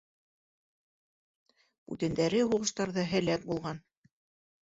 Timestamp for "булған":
3.51-3.83